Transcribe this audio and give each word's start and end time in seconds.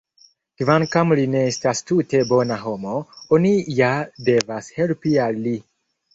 Kvankam 0.61 1.13
li 1.19 1.25
ne 1.33 1.43
estas 1.49 1.81
tute 1.91 2.21
bona 2.31 2.57
homo, 2.63 2.95
oni 3.39 3.53
ja 3.83 3.93
devas 4.31 4.73
helpi 4.81 5.17
al 5.29 5.41
li! 5.47 5.55